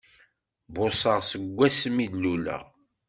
[0.73, 2.63] Buṣaɣ seg wasmi i d-luleɣ!